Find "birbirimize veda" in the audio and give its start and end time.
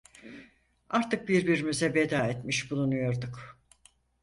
1.29-2.27